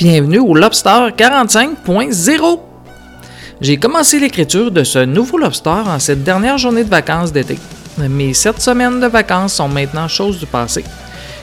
[0.00, 2.60] Bienvenue au Lobster 45.0.
[3.60, 7.58] J'ai commencé l'écriture de ce nouveau Lobster en cette dernière journée de vacances d'été.
[7.98, 10.84] Mes sept semaines de vacances sont maintenant chose du passé.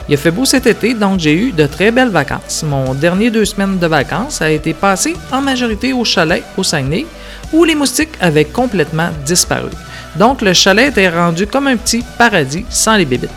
[0.08, 2.64] Il a fait beau cet été, donc j'ai eu de très belles vacances.
[2.66, 7.06] Mon dernier deux semaines de vacances a été passé en majorité au chalet au Saguenay,
[7.52, 9.70] où les moustiques avaient complètement disparu.
[10.16, 13.30] Donc le chalet était rendu comme un petit paradis sans les bébites.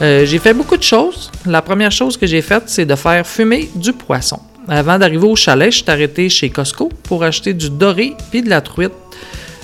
[0.00, 1.30] Euh, j'ai fait beaucoup de choses.
[1.44, 4.40] La première chose que j'ai faite, c'est de faire fumer du poisson.
[4.68, 8.50] Avant d'arriver au chalet, je suis arrêté chez Costco pour acheter du doré puis de
[8.50, 8.92] la truite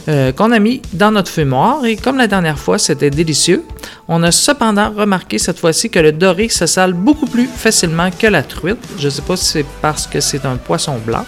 [0.09, 1.85] euh, qu'on a mis dans notre fumoir.
[1.85, 3.63] Et comme la dernière fois, c'était délicieux,
[4.09, 8.27] on a cependant remarqué cette fois-ci que le doré se sale beaucoup plus facilement que
[8.27, 8.79] la truite.
[8.99, 11.25] Je ne sais pas si c'est parce que c'est un poisson blanc.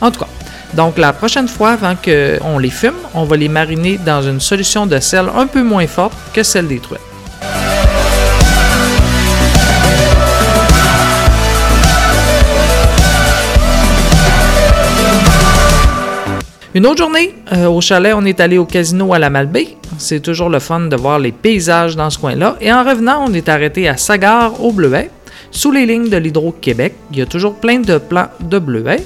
[0.00, 0.28] En tout cas,
[0.74, 4.86] donc la prochaine fois, avant qu'on les fume, on va les mariner dans une solution
[4.86, 7.07] de sel un peu moins forte que celle des truites.
[16.74, 19.68] Une autre journée, euh, au chalet, on est allé au casino à la Malbaie.
[19.96, 22.56] C'est toujours le fun de voir les paysages dans ce coin-là.
[22.60, 25.10] Et en revenant, on est arrêté à Sagar au Bleuet,
[25.50, 26.94] sous les lignes de l'Hydro-Québec.
[27.10, 29.02] Il y a toujours plein de plants de bleuet,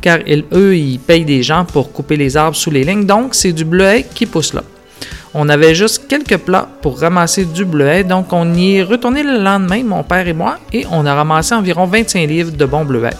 [0.00, 0.18] car
[0.52, 3.64] eux, ils payent des gens pour couper les arbres sous les lignes, donc c'est du
[3.64, 4.62] bleuet qui pousse là.
[5.34, 9.42] On avait juste quelques plats pour ramasser du bleuet, donc on y est retourné le
[9.42, 13.10] lendemain, mon père et moi, et on a ramassé environ 25 livres de bons bleuets.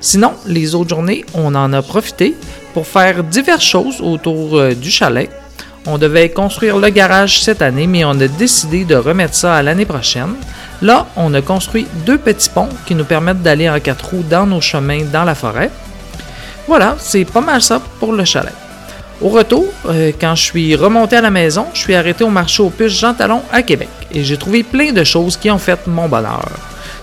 [0.00, 2.34] Sinon, les autres journées, on en a profité
[2.72, 5.30] pour faire diverses choses autour euh, du chalet.
[5.86, 9.62] On devait construire le garage cette année, mais on a décidé de remettre ça à
[9.62, 10.34] l'année prochaine.
[10.82, 14.46] Là, on a construit deux petits ponts qui nous permettent d'aller en quatre roues dans
[14.46, 15.70] nos chemins dans la forêt.
[16.68, 18.52] Voilà, c'est pas mal ça pour le chalet.
[19.20, 22.62] Au retour, euh, quand je suis remonté à la maison, je suis arrêté au marché
[22.62, 25.86] aux puces Jean Talon à Québec et j'ai trouvé plein de choses qui ont fait
[25.88, 26.48] mon bonheur.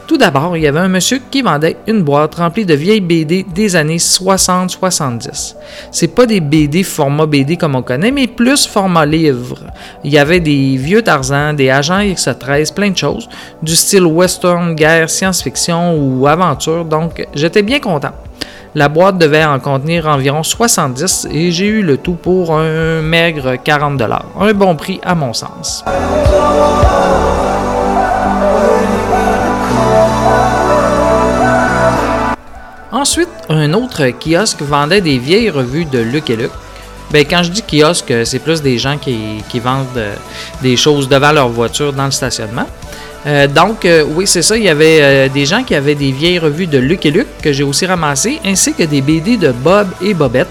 [0.07, 3.43] Tout d'abord, il y avait un monsieur qui vendait une boîte remplie de vieilles BD
[3.43, 5.55] des années 60-70.
[5.91, 9.57] C'est pas des BD format BD comme on connaît, mais plus format livre.
[10.03, 13.27] Il y avait des vieux Tarzan, des agents X-13, plein de choses,
[13.63, 18.13] du style western, guerre, science-fiction ou aventure, donc j'étais bien content.
[18.75, 23.55] La boîte devait en contenir environ 70 et j'ai eu le tout pour un maigre
[23.63, 24.01] 40
[24.39, 25.83] Un bon prix à mon sens.
[33.05, 36.49] Ensuite, un autre kiosque vendait des vieilles revues de Luc et Luc.
[37.11, 40.15] Ben, quand je dis kiosque, c'est plus des gens qui, vendent euh,
[40.63, 42.67] des choses devant leur voiture dans le stationnement.
[43.27, 44.57] Euh, donc, euh, oui, c'est ça.
[44.57, 47.53] Il y avait des gens qui avaient des vieilles revues de Luc et Luc que
[47.53, 50.49] j'ai aussi ramassées, ainsi que des BD de Bob et Bobette.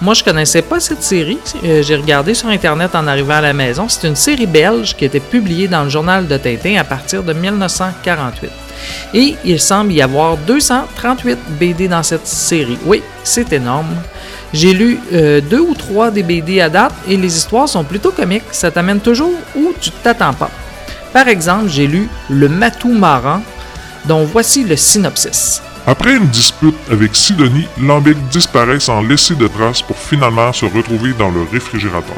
[0.00, 1.40] Moi, je connaissais pas cette série.
[1.64, 3.88] j'ai regardé sur Internet en arrivant à la maison.
[3.88, 7.32] C'est une série belge qui était publiée dans le journal de Tintin à partir de
[7.32, 8.67] 1948.
[9.14, 12.78] Et il semble y avoir 238 BD dans cette série.
[12.84, 13.94] Oui, c'est énorme.
[14.52, 18.10] J'ai lu euh, deux ou trois des BD à date et les histoires sont plutôt
[18.10, 18.44] comiques.
[18.52, 20.50] Ça t'amène toujours où tu t'attends pas.
[21.12, 23.42] Par exemple, j'ai lu Le Matou Maran,
[24.06, 25.62] dont voici le synopsis.
[25.86, 31.14] Après une dispute avec Sidonie, Lambic disparaît sans laisser de traces pour finalement se retrouver
[31.18, 32.16] dans le réfrigérateur.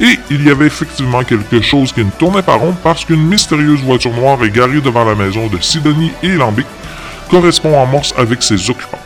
[0.00, 3.80] Et il y avait effectivement quelque chose qui ne tournait pas rond parce qu'une mystérieuse
[3.80, 6.66] voiture noire est garée devant la maison de Sidonie et Lambic
[7.30, 9.00] correspond en morse avec ses occupants.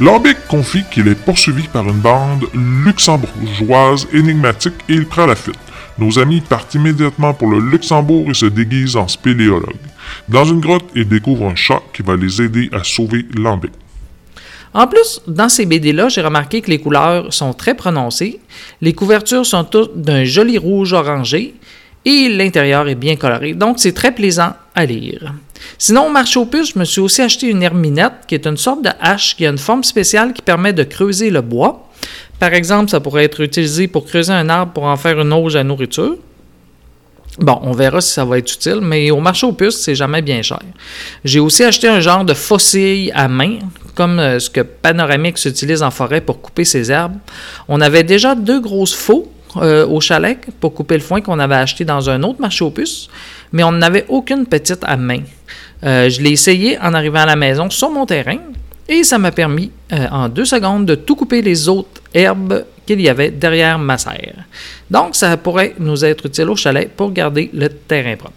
[0.00, 5.58] Lambic confie qu'il est poursuivi par une bande luxembourgeoise énigmatique et il prend la fuite.
[5.98, 9.76] Nos amis partent immédiatement pour le Luxembourg et se déguisent en spéléologues.
[10.28, 13.70] Dans une grotte, ils découvrent un chat qui va les aider à sauver Lambic.
[14.74, 18.40] En plus, dans ces BD-là, j'ai remarqué que les couleurs sont très prononcées.
[18.80, 21.54] Les couvertures sont toutes d'un joli rouge orangé
[22.04, 23.54] et l'intérieur est bien coloré.
[23.54, 25.32] Donc, c'est très plaisant à lire.
[25.78, 28.56] Sinon, au marché aux puces, je me suis aussi acheté une herminette qui est une
[28.56, 31.88] sorte de hache qui a une forme spéciale qui permet de creuser le bois.
[32.40, 35.54] Par exemple, ça pourrait être utilisé pour creuser un arbre pour en faire une auge
[35.54, 36.16] à nourriture.
[37.38, 40.22] Bon, on verra si ça va être utile, mais au marché aux puces, c'est jamais
[40.22, 40.60] bien cher.
[41.24, 43.58] J'ai aussi acheté un genre de faucille à main,
[43.96, 47.16] comme euh, ce que Panoramix utilise en forêt pour couper ses herbes.
[47.66, 51.56] On avait déjà deux grosses faux euh, au chalet pour couper le foin qu'on avait
[51.56, 53.08] acheté dans un autre marché aux puces,
[53.52, 55.20] mais on n'avait aucune petite à main.
[55.82, 58.38] Euh, je l'ai essayé en arrivant à la maison sur mon terrain
[58.88, 63.00] et ça m'a permis euh, en deux secondes de tout couper les autres herbes qu'il
[63.00, 64.44] y avait derrière ma serre.
[64.90, 68.34] Donc, ça pourrait nous être utile au chalet pour garder le terrain propre.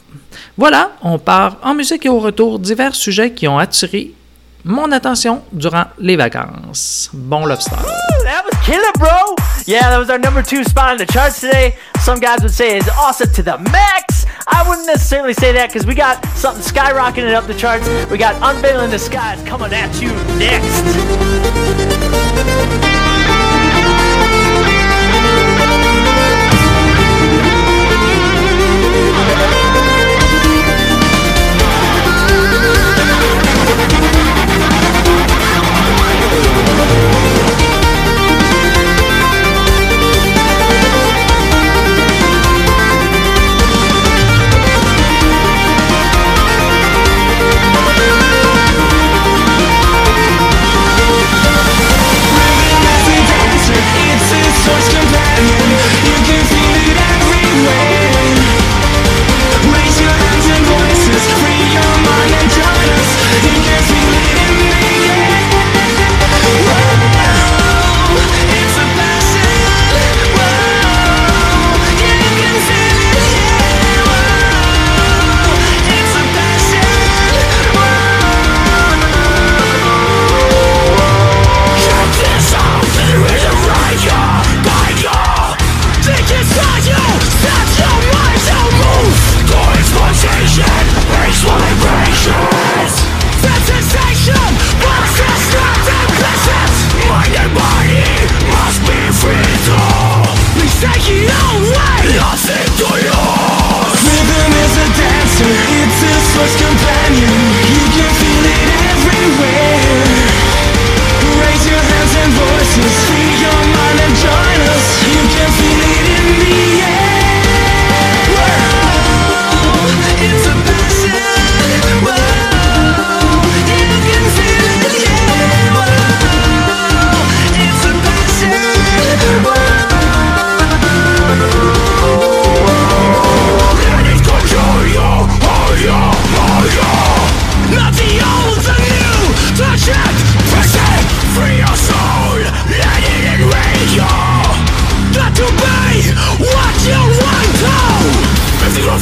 [0.57, 4.13] Voilà, on part en musique et au retour divers sujets qui ont attiré
[4.63, 7.09] mon attention durant les vacances.
[7.13, 7.75] Bon lobster.
[8.67, 9.35] Was killer, bro.
[9.65, 11.77] Yeah, that was our number two spot on the charts today.
[11.99, 14.25] Some guys would say it's awesome to the max.
[14.47, 17.87] I wouldn't necessarily say that because we got something skyrocketing up the charts.
[18.09, 23.06] We got Unveiling the Skies coming at you next.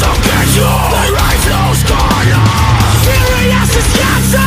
[0.05, 1.81] Look at you, the right flow's
[3.75, 4.44] is cancer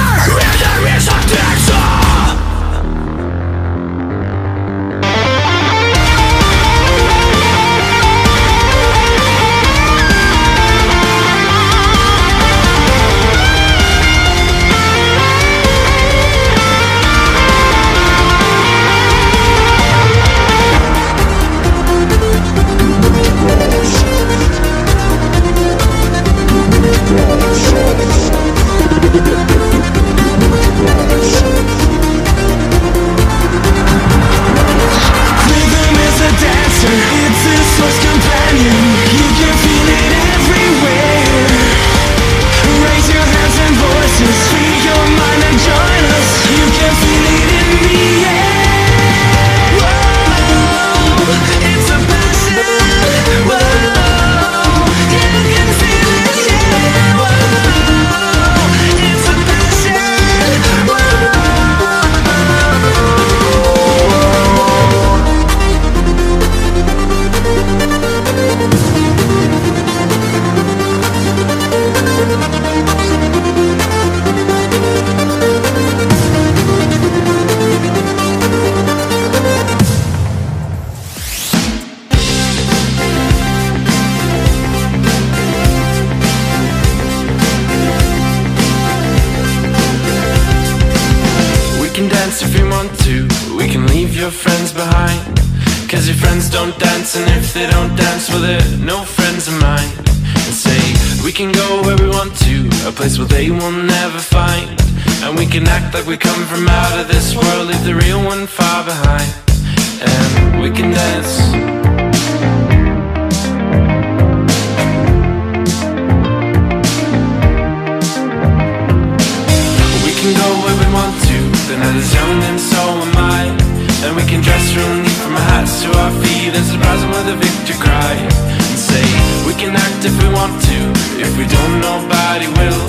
[126.58, 128.14] and surprise them with a victory cry.
[128.18, 129.06] And say,
[129.46, 130.78] we can act if we want to,
[131.22, 132.82] if we don't, nobody will.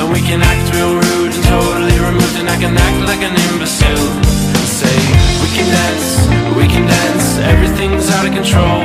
[0.00, 3.36] And we can act real rude and totally removed, and I can act like an
[3.36, 4.08] imbecile.
[4.56, 4.96] And say,
[5.44, 6.08] we can dance,
[6.56, 8.80] we can dance, everything's out of control.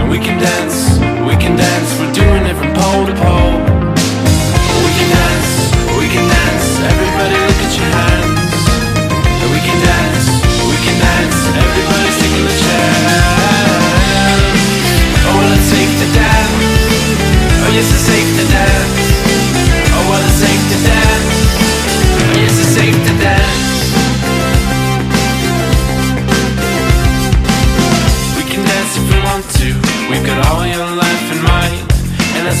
[0.00, 0.96] And we can dance,
[1.28, 3.60] we can dance, we're doing it from pole to pole.
[4.88, 5.52] We can dance,
[6.00, 8.11] we can dance, everybody look at your hands.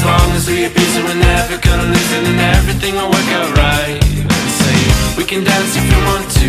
[0.02, 3.30] As long as we abuse it, we're never gonna lose it, and everything will work
[3.38, 4.02] out right.
[4.58, 4.78] Say,
[5.14, 6.48] we can dance if we want to.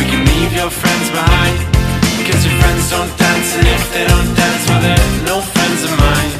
[0.00, 1.56] We can leave your friends behind.
[2.24, 5.92] Cause your friends don't dance, and if they don't dance, well, they're no friends of
[6.00, 6.32] mine.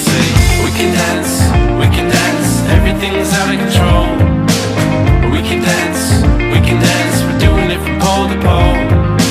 [0.00, 0.24] Say,
[0.64, 1.32] we can dance,
[1.76, 4.08] we can dance, everything's out of control.
[5.28, 9.27] We can dance, we can dance, we're doing it from pole to pole.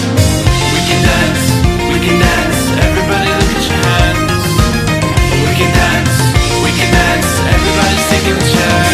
[7.78, 8.90] Everybody's taking a chance.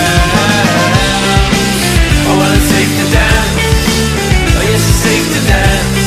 [2.27, 3.63] Oh, well, it's safe to dance.
[4.55, 6.03] Oh, yes, it's safe to dance.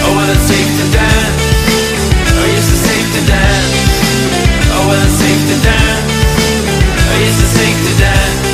[0.00, 1.42] Oh, well, it's safe to dance.
[2.32, 3.76] Oh, yes, it's safe to dance.
[4.72, 6.12] Oh, well, it's safe to dance.
[6.96, 8.51] Oh, yes, it's safe to dance.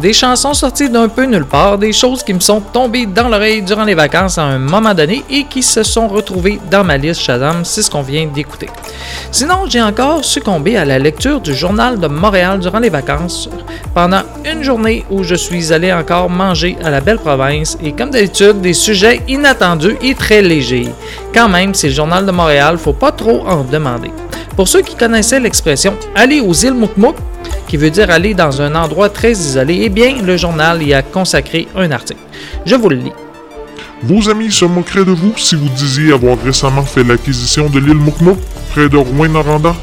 [0.00, 3.60] Des chansons sorties d'un peu nulle part, des choses qui me sont tombées dans l'oreille
[3.62, 7.20] durant les vacances à un moment donné et qui se sont retrouvées dans ma liste
[7.20, 8.68] Shazam, c'est ce qu'on vient d'écouter.
[9.30, 13.48] Sinon, j'ai encore succombé à la lecture du Journal de Montréal durant les vacances
[13.94, 18.10] pendant une journée où je suis allé encore manger à la belle province et comme
[18.10, 20.88] d'habitude, des sujets inattendus et très légers.
[21.34, 24.10] Quand même, c'est le Journal de Montréal, faut pas trop en demander.
[24.56, 27.16] Pour ceux qui connaissaient l'expression aller aux îles Moukmouk,
[27.70, 31.02] qui veut dire aller dans un endroit très isolé, eh bien, le journal y a
[31.02, 32.18] consacré un article.
[32.66, 33.12] Je vous le lis.
[34.02, 37.94] Vos amis se moqueraient de vous si vous disiez avoir récemment fait l'acquisition de l'île
[37.94, 38.40] Moukmouk,
[38.72, 39.76] près de Rouen-Noranda.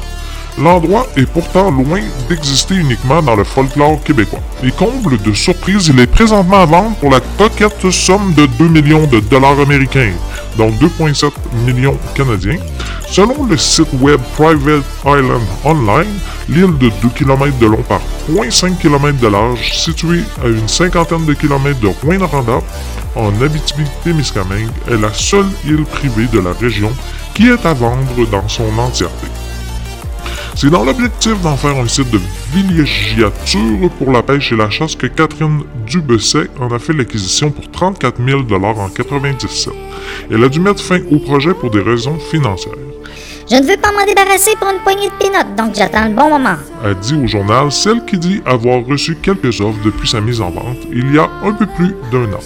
[0.60, 4.40] L'endroit est pourtant loin d'exister uniquement dans le folklore québécois.
[4.64, 8.68] Et comble de surprise, il est présentement à vendre pour la coquette somme de 2
[8.68, 10.10] millions de dollars américains,
[10.56, 11.30] donc 2,7
[11.64, 12.58] millions canadiens.
[13.08, 18.78] Selon le site web Private Island Online, l'île de 2 km de long par 0,5
[18.78, 22.60] km de large, située à une cinquantaine de kilomètres de Rouyn-Noranda,
[23.14, 26.92] en Abitibi-Témiscamingue, est la seule île privée de la région
[27.32, 29.28] qui est à vendre dans son entièreté.
[30.60, 32.18] C'est dans l'objectif d'en faire un site de
[32.52, 37.70] villégiature pour la pêche et la chasse que Catherine Dubesset en a fait l'acquisition pour
[37.70, 39.72] 34 000 en 97.
[40.28, 42.87] Elle a dû mettre fin au projet pour des raisons financières.
[43.50, 46.28] Je ne veux pas m'en débarrasser pour une poignée de pénotes, donc j'attends le bon
[46.28, 46.56] moment.
[46.84, 50.50] A dit au journal celle qui dit avoir reçu quelques offres depuis sa mise en
[50.50, 52.40] vente il y a un peu plus d'un an.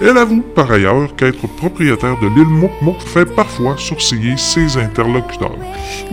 [0.00, 5.58] Elle avoue par ailleurs qu'être propriétaire de l'île Moukmouk fait parfois sourciller ses interlocuteurs.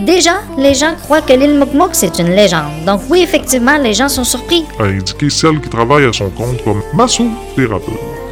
[0.00, 2.84] Déjà, les gens croient que l'île Moukmouk, c'est une légende.
[2.84, 4.66] Donc oui, effectivement, les gens sont surpris.
[4.78, 8.27] a indiqué celle qui travaille à son compte comme massothérapeute.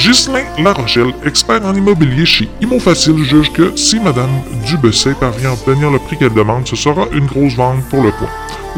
[0.00, 4.30] Ghislain Larochelle, expert en immobilier chez Imo Facile, juge que si Madame
[4.64, 8.12] Dubesset parvient à obtenir le prix qu'elle demande, ce sera une grosse vente pour le
[8.12, 8.28] coin.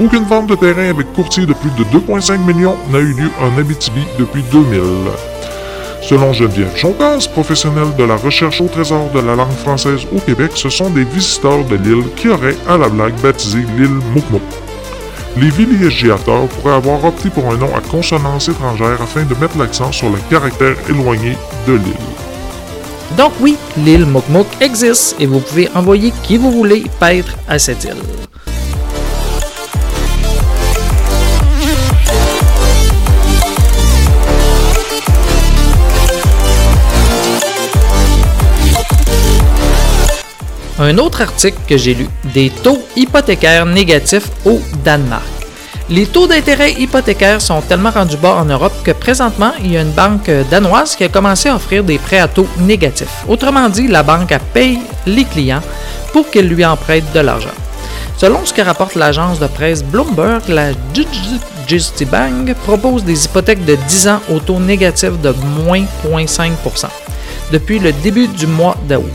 [0.02, 3.58] Aucune vente de terrain avec courtier de plus de 2,5 millions n'a eu lieu en
[3.58, 4.80] Abitibi depuis 2000.
[6.00, 10.52] Selon Geneviève Joncas, professionnelle de la recherche au trésor de la langue française au Québec,
[10.54, 14.42] ce sont des visiteurs de l'île qui auraient, à la blague, baptisé l'île Mukmuk.
[15.36, 19.92] Les villégiateurs pourraient avoir opté pour un nom à consonance étrangère afin de mettre l'accent
[19.92, 21.36] sur le caractère éloigné
[21.68, 23.16] de l'île.
[23.16, 27.84] Donc oui, l'île Mokmok existe et vous pouvez envoyer qui vous voulez paître à cette
[27.84, 28.29] île.
[40.82, 45.22] Un autre article que j'ai lu, des taux hypothécaires négatifs au Danemark.
[45.90, 49.82] Les taux d'intérêt hypothécaires sont tellement rendus bas en Europe que présentement, il y a
[49.82, 53.24] une banque danoise qui a commencé à offrir des prêts à taux négatifs.
[53.28, 55.60] Autrement dit, la banque paye les clients
[56.14, 57.50] pour qu'ils lui empruntent de l'argent.
[58.16, 60.70] Selon ce que rapporte l'agence de presse Bloomberg, la
[61.68, 66.86] Justy Bank propose des hypothèques de 10 ans au taux négatif de moins 0,5%
[67.52, 69.10] depuis le début du mois d'août.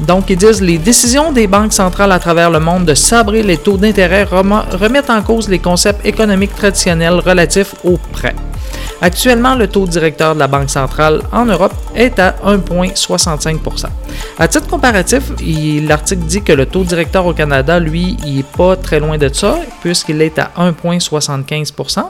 [0.00, 3.58] Donc, ils disent les décisions des banques centrales à travers le monde de sabrer les
[3.58, 8.34] taux d'intérêt remettent en cause les concepts économiques traditionnels relatifs aux prêts.
[9.00, 13.86] Actuellement, le taux directeur de la Banque centrale en Europe est à 1,65%
[14.38, 15.32] À titre comparatif,
[15.86, 19.28] l'article dit que le taux directeur au Canada, lui, il n'est pas très loin de
[19.32, 22.02] ça, puisqu'il est à 1,75%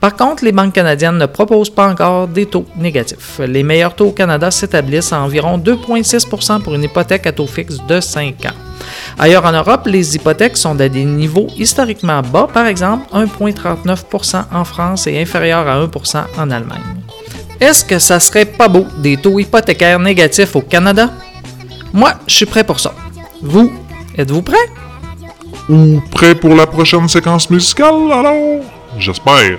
[0.00, 3.40] Par contre, les banques canadiennes ne proposent pas encore des taux négatifs.
[3.46, 7.78] Les meilleurs taux au Canada s'établissent à environ 2,6% pour une hypothèque à taux fixe
[7.88, 8.74] de 5 ans.
[9.18, 14.64] Ailleurs en Europe, les hypothèques sont à des niveaux historiquement bas, par exemple 1,39% en
[14.64, 16.80] France et inférieur à 1% en Allemagne.
[17.60, 21.10] Est-ce que ça serait pas beau des taux hypothécaires négatifs au Canada?
[21.92, 22.92] Moi, je suis prêt pour ça.
[23.40, 23.72] Vous,
[24.16, 24.68] êtes-vous prêt?
[25.68, 28.60] Ou prêt pour la prochaine séquence musicale, alors?
[28.98, 29.58] J'espère.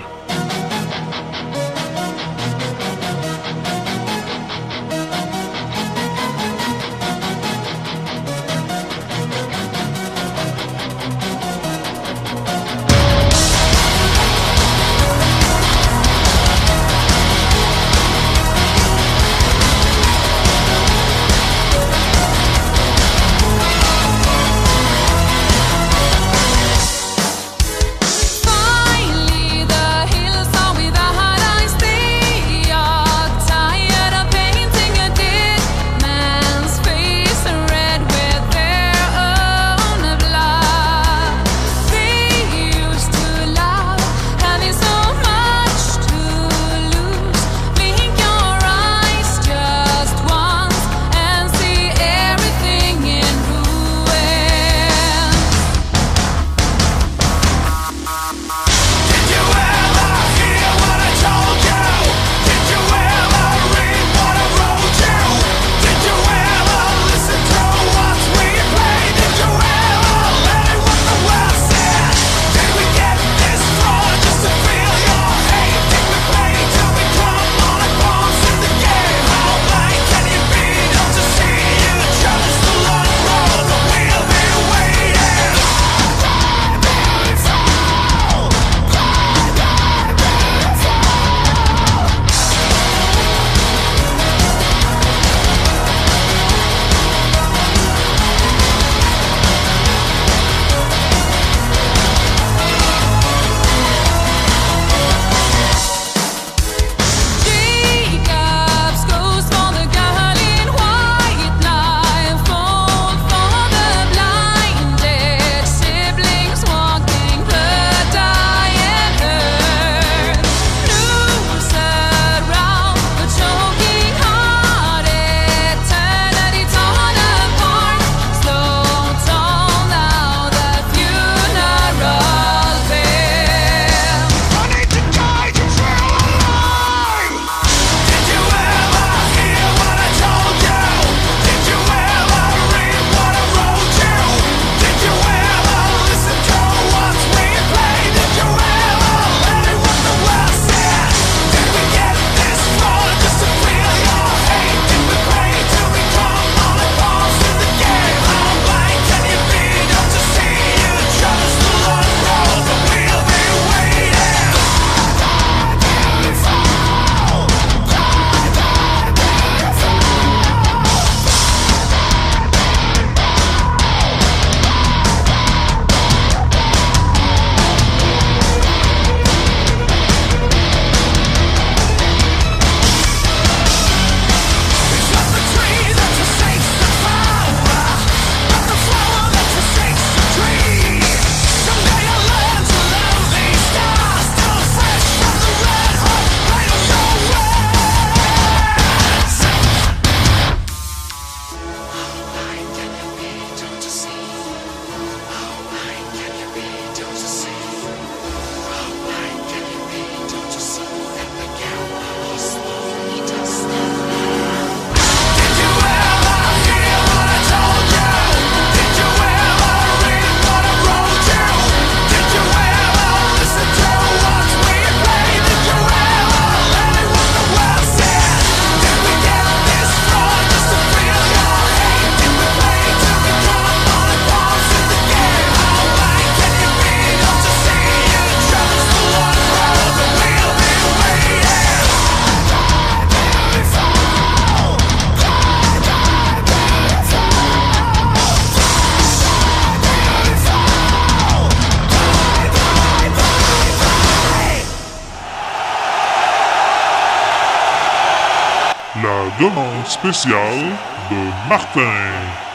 [260.12, 260.78] spécial
[261.10, 262.45] de Martin.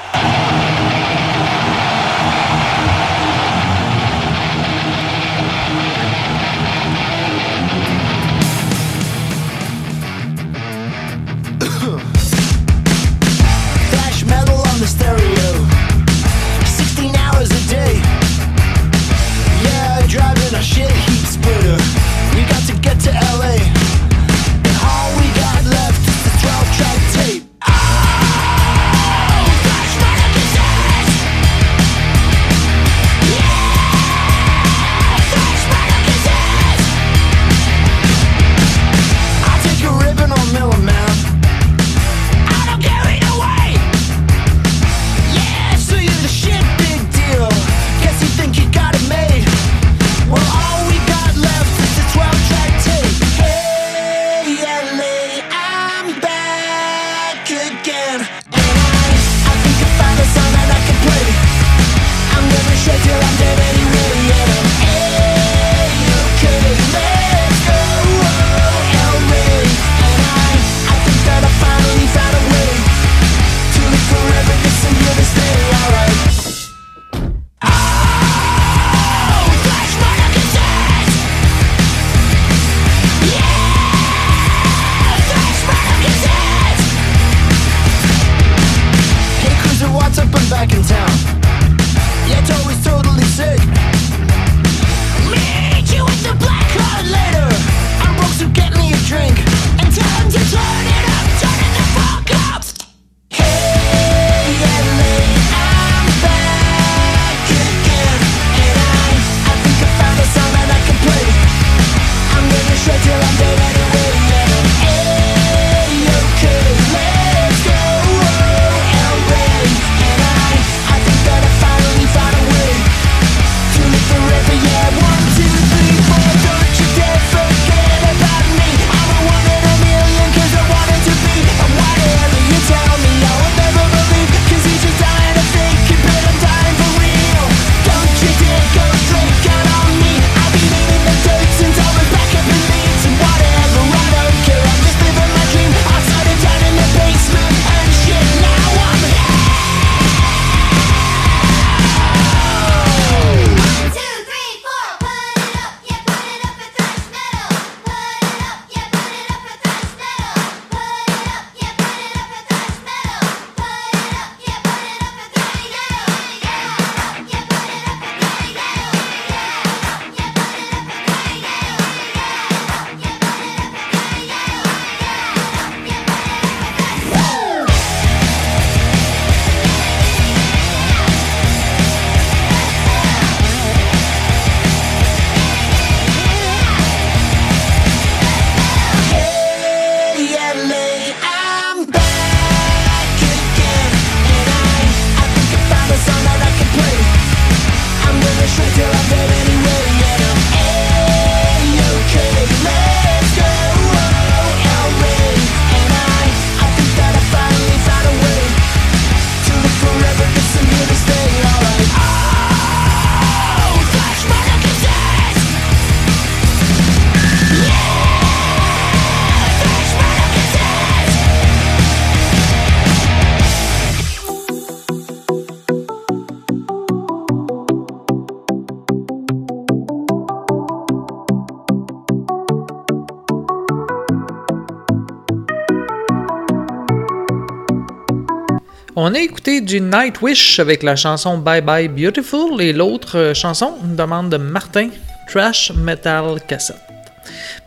[239.03, 243.73] On a écouté du Nightwish avec la chanson Bye Bye Beautiful et l'autre euh, chanson,
[243.83, 244.89] une demande de Martin,
[245.27, 246.77] Trash Metal Cassette.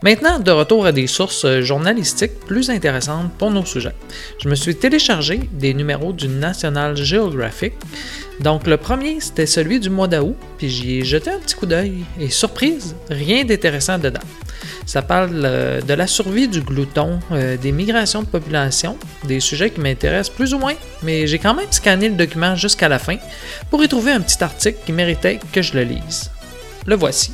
[0.04, 3.96] Maintenant, de retour à des sources euh, journalistiques plus intéressantes pour nos sujets.
[4.40, 7.72] Je me suis téléchargé des numéros du National Geographic.
[8.38, 11.66] Donc le premier, c'était celui du mois d'août, puis j'y ai jeté un petit coup
[11.66, 12.04] d'œil.
[12.20, 14.20] Et surprise, rien d'intéressant dedans.
[14.86, 19.70] Ça parle euh, de la survie du glouton, euh, des migrations de population, des sujets
[19.70, 23.16] qui m'intéressent plus ou moins, mais j'ai quand même scanné le document jusqu'à la fin
[23.70, 26.30] pour y trouver un petit article qui méritait que je le lise.
[26.86, 27.32] Le voici.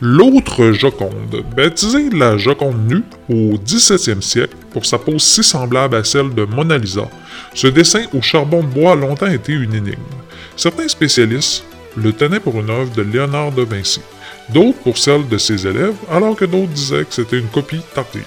[0.00, 6.04] L'autre Joconde, baptisée la Joconde nue au XVIIe siècle pour sa pose si semblable à
[6.04, 7.08] celle de Mona Lisa,
[7.54, 10.02] ce dessin au charbon de bois a longtemps été une énigme.
[10.56, 11.64] Certains spécialistes
[11.96, 14.00] le tenaient pour une œuvre de Léonard de Vinci,
[14.50, 18.22] d'autres pour celle de ses élèves, alors que d'autres disaient que c'était une copie tardive.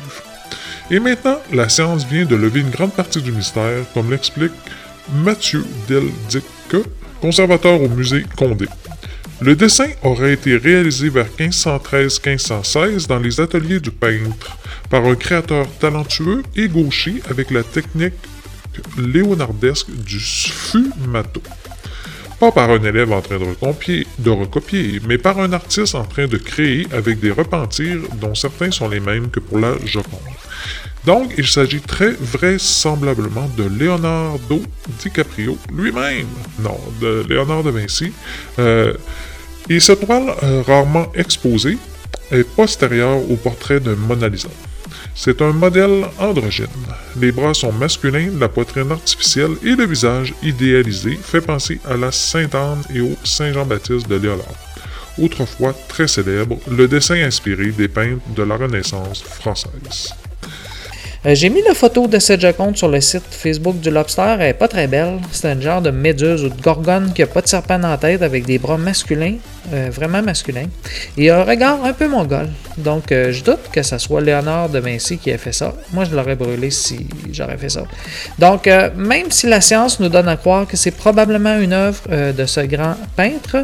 [0.89, 4.53] Et maintenant, la science vient de lever une grande partie du mystère, comme l'explique
[5.23, 6.87] Mathieu Deldicke,
[7.21, 8.67] conservateur au musée Condé.
[9.39, 14.57] Le dessin aurait été réalisé vers 1513-1516 dans les ateliers du peintre
[14.89, 18.15] par un créateur talentueux et gaucher avec la technique
[18.97, 21.41] léonardesque du sfumato.
[22.39, 26.03] Pas par un élève en train de recopier, de recopier, mais par un artiste en
[26.03, 30.19] train de créer avec des repentirs dont certains sont les mêmes que pour la Joconde.
[31.03, 34.61] Donc, il s'agit très vraisemblablement de Leonardo
[34.99, 36.27] DiCaprio lui-même.
[36.59, 38.11] Non, de Léonard de Vinci.
[38.59, 38.93] Euh,
[39.69, 41.77] et cette toile, euh, rarement exposée,
[42.31, 44.49] est postérieure au portrait de Mona Lisa.
[45.19, 46.67] C'est un modèle androgyne.
[47.19, 52.11] Les bras sont masculins, la poitrine artificielle et le visage idéalisé fait penser à la
[52.11, 54.45] Sainte-Anne et au Saint Jean-Baptiste de Léolard.
[55.17, 60.13] Autrefois très célèbre, le dessin inspiré des peintres de la Renaissance française.
[61.25, 64.35] Euh, J'ai mis la photo de cette Joconde sur le site Facebook du Lobster.
[64.39, 65.17] Elle est pas très belle.
[65.31, 68.21] C'est un genre de méduse ou de gorgone qui a pas de serpent la tête
[68.21, 69.35] avec des bras masculins,
[69.73, 70.67] euh, vraiment masculins,
[71.17, 72.49] et un regard un peu mongol.
[72.77, 75.73] Donc, euh, je doute que ce soit Léonard de Vinci qui ait fait ça.
[75.91, 77.83] Moi, je l'aurais brûlé si j'aurais fait ça.
[78.37, 82.01] Donc, même si la science nous donne à croire que c'est probablement une œuvre
[82.31, 83.63] de ce grand peintre,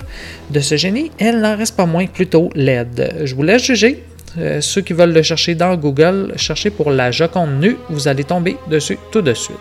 [0.49, 3.21] de ce génie, elle n'en reste pas moins plutôt laide.
[3.23, 4.03] Je vous laisse juger.
[4.39, 8.23] Euh, ceux qui veulent le chercher dans Google, cherchez pour la Joconde nue, vous allez
[8.23, 9.57] tomber dessus tout de suite.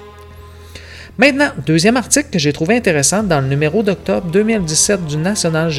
[1.18, 5.70] Maintenant, deuxième article que j'ai trouvé intéressant dans le numéro d'octobre 2017 du National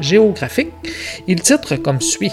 [0.00, 0.68] Géographic,
[1.26, 2.32] il titre comme suit.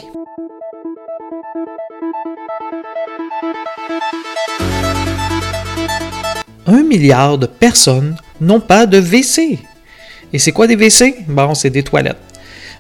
[6.68, 9.58] Un milliard de personnes n'ont pas de WC.
[10.32, 11.26] Et c'est quoi des WC?
[11.28, 12.18] Bon, c'est des toilettes.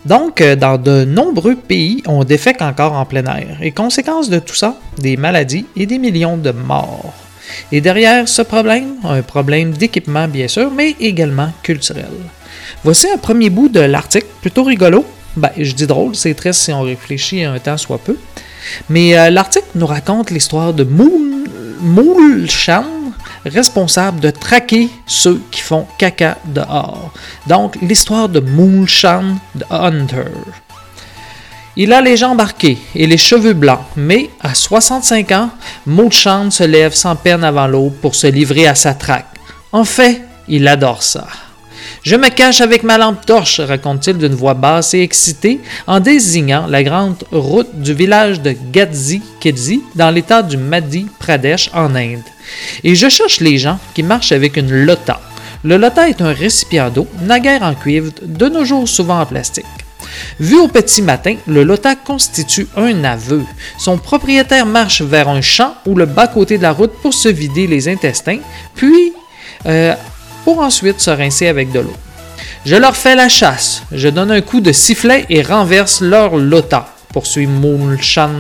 [0.06, 3.58] Donc, euh, dans de nombreux pays, on défèque encore en plein air.
[3.62, 7.14] Et conséquence de tout ça, des maladies et des millions de morts.
[7.72, 12.06] Et derrière ce problème, un problème d'équipement bien sûr, mais également culturel.
[12.84, 15.06] Voici un premier bout de l'article, plutôt rigolo.
[15.38, 18.18] Ben, je dis drôle, c'est triste si on réfléchit un temps soit peu.
[18.90, 21.46] Mais euh, l'article nous raconte l'histoire de Moul-
[21.82, 22.86] Moulchan,
[23.46, 27.12] responsable de traquer ceux qui font caca dehors.
[27.48, 30.32] Donc, l'histoire de Moulchan the Hunter.
[31.78, 35.50] Il a les jambes arquées et les cheveux blancs, mais à 65 ans,
[35.86, 39.28] Moulchan se lève sans peine avant l'aube pour se livrer à sa traque.
[39.72, 41.28] En fait, il adore ça.
[42.04, 46.68] Je me cache avec ma lampe torche, raconte-t-il d'une voix basse et excitée en désignant
[46.68, 52.24] la grande route du village de Gadzi Kedzi dans l'état du Madhya Pradesh en Inde.
[52.84, 55.20] Et je cherche les gens qui marchent avec une lota.
[55.64, 59.66] Le lota est un récipient d'eau, naguère en cuivre, de nos jours souvent en plastique.
[60.40, 63.44] Vu au petit matin, le lota constitue un aveu.
[63.80, 67.68] Son propriétaire marche vers un champ ou le bas-côté de la route pour se vider
[67.68, 68.40] les intestins,
[68.76, 69.14] puis
[69.66, 69.96] euh,
[70.46, 71.94] pour ensuite se rincer avec de l'eau.
[72.66, 73.84] Je leur fais la chasse.
[73.92, 78.32] Je donne un coup de sifflet et renverse leur lota, poursuit Moulchan.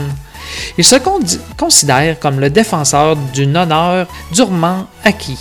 [0.77, 1.19] Il se con-
[1.57, 5.39] considère comme le défenseur d'un honneur durement acquis.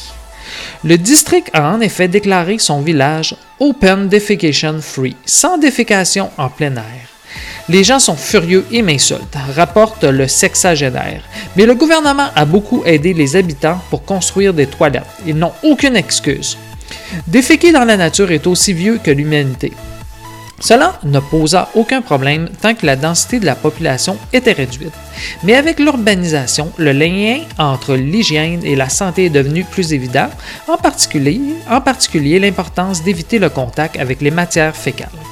[0.83, 6.75] Le district a en effet déclaré son village Open Defecation Free, sans défécation en plein
[6.77, 7.09] air.
[7.69, 11.23] Les gens sont furieux et m'insultent, rapporte le sexagénaire.
[11.57, 15.05] Mais le gouvernement a beaucoup aidé les habitants pour construire des toilettes.
[15.27, 16.59] Ils n'ont aucune excuse.
[17.27, 19.73] Déféquer dans la nature est aussi vieux que l'humanité.
[20.61, 24.93] Cela ne posa aucun problème tant que la densité de la population était réduite.
[25.43, 30.29] Mais avec l'urbanisation, le lien entre l'hygiène et la santé est devenu plus évident,
[30.69, 35.24] en particulier, en particulier l'importance d'éviter le contact avec les matières fécales.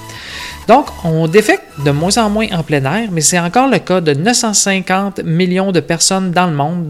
[0.68, 4.00] Donc, on défecte de moins en moins en plein air, mais c'est encore le cas
[4.00, 6.88] de 950 millions de personnes dans le monde,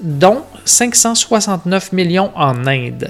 [0.00, 3.08] dont 569 millions en Inde.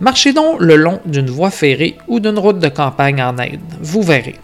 [0.00, 4.02] Marchez donc le long d'une voie ferrée ou d'une route de campagne en Inde, vous
[4.02, 4.36] verrez.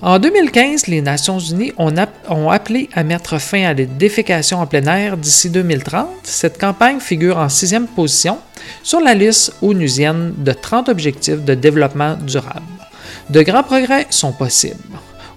[0.00, 4.86] En 2015, les Nations Unies ont appelé à mettre fin à la défécation en plein
[4.86, 6.06] air d'ici 2030.
[6.22, 8.38] Cette campagne figure en sixième position
[8.84, 12.77] sur la liste onusienne de 30 objectifs de développement durable.
[13.30, 14.76] De grands progrès sont possibles.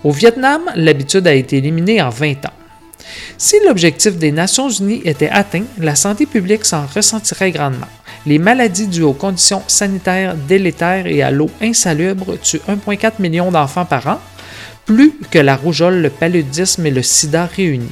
[0.03, 2.53] Au Vietnam, l'habitude a été éliminée en 20 ans.
[3.37, 7.87] Si l'objectif des Nations Unies était atteint, la santé publique s'en ressentirait grandement.
[8.25, 13.85] Les maladies dues aux conditions sanitaires délétères et à l'eau insalubre tuent 1,4 million d'enfants
[13.85, 14.19] par an,
[14.85, 17.89] plus que la rougeole, le paludisme et le sida réunis.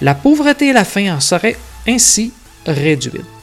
[0.00, 2.32] La pauvreté et la faim en seraient ainsi
[2.66, 3.37] réduites.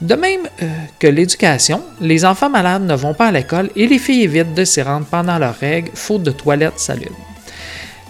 [0.00, 3.98] De même euh, que l'éducation, les enfants malades ne vont pas à l'école et les
[3.98, 7.16] filles évitent de s'y rendre pendant leurs règles, faute de toilettes salubres.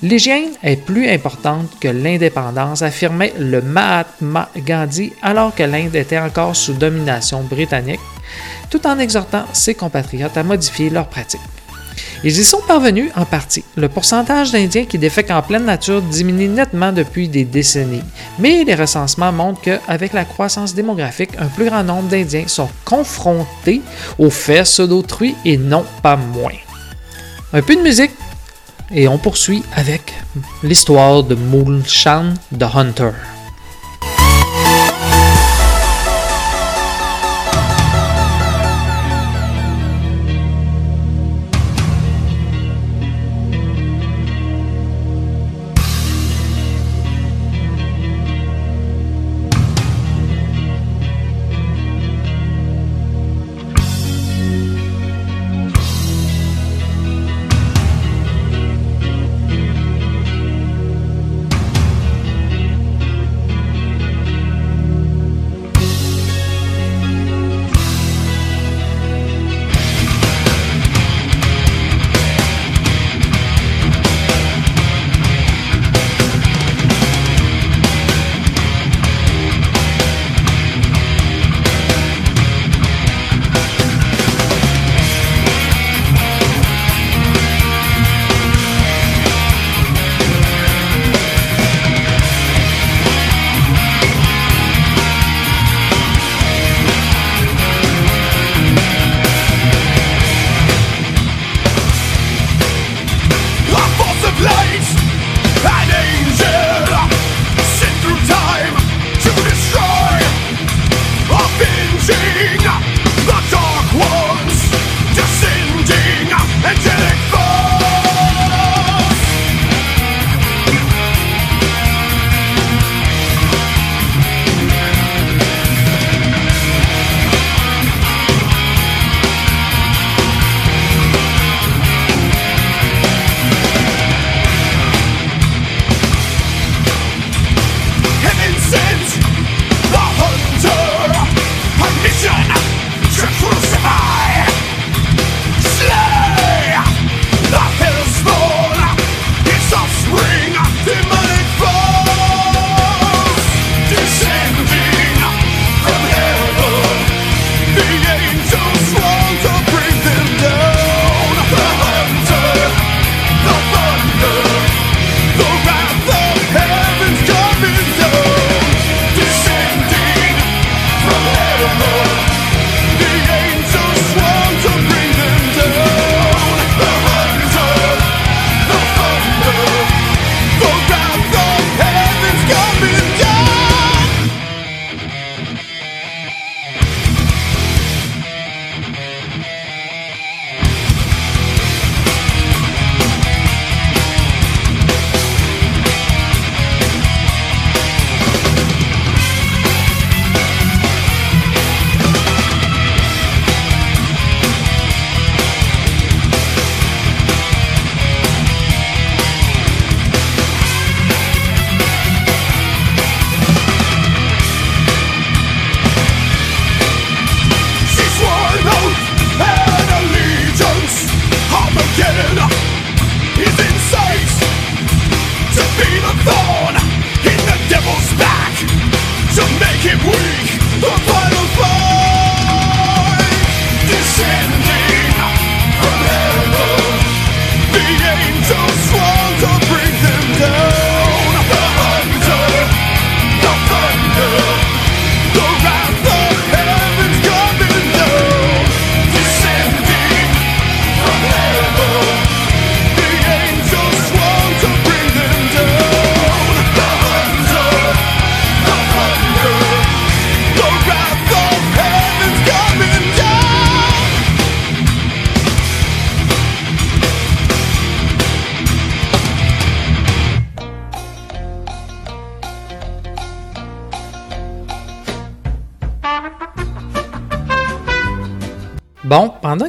[0.03, 6.57] L'hygiène est plus importante que l'indépendance, affirmait le Mahatma Gandhi alors que l'Inde était encore
[6.57, 8.01] sous domination britannique,
[8.71, 11.41] tout en exhortant ses compatriotes à modifier leurs pratiques.
[12.27, 13.65] Ils y sont parvenus en partie.
[13.77, 18.03] Le pourcentage d'Indiens qui défèquent en pleine nature diminue nettement depuis des décennies.
[18.39, 23.83] Mais les recensements montrent qu'avec la croissance démographique, un plus grand nombre d'Indiens sont confrontés
[24.19, 26.57] aux fesses d'autrui et non pas moins.
[27.53, 28.13] Un peu de musique
[28.91, 30.15] et on poursuit avec
[30.63, 33.11] l'histoire de Moolshan the Hunter.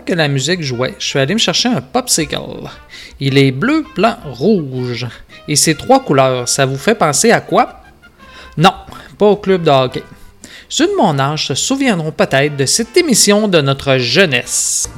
[0.05, 2.37] Que la musique jouait, je suis allé me chercher un popsicle.
[3.19, 5.07] Il est bleu, blanc, rouge.
[5.47, 7.81] Et ces trois couleurs, ça vous fait penser à quoi?
[8.57, 8.73] Non,
[9.17, 10.03] pas au club de hockey.
[10.69, 14.89] Ceux de mon âge se souviendront peut-être de cette émission de notre jeunesse.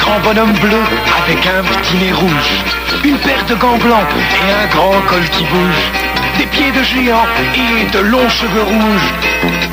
[0.00, 0.80] grand bonhomme bleu
[1.22, 2.64] avec un petit nez rouge,
[3.04, 4.06] une paire de gants blancs
[4.48, 6.09] et un grand col qui bouge,
[6.40, 9.10] des pieds de géant et de longs cheveux rouges.